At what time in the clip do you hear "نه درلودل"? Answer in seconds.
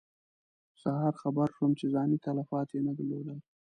2.87-3.39